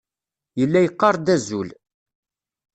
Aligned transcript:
Yella 0.59 0.79
yeqqar-d 0.81 1.25
azul. 1.35 1.69